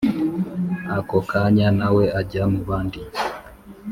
[0.97, 3.01] ako kanya nawe ajya mubandi